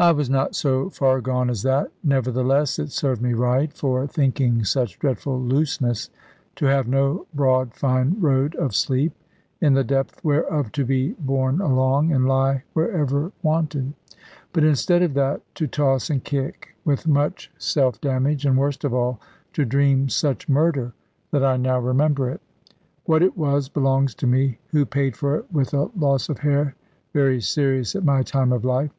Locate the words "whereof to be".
10.24-11.12